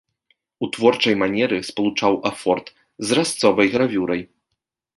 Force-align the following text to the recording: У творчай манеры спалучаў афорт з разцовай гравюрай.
У 0.67 0.69
творчай 0.77 1.15
манеры 1.23 1.59
спалучаў 1.69 2.17
афорт 2.31 2.67
з 3.11 3.19
разцовай 3.19 3.67
гравюрай. 3.77 4.21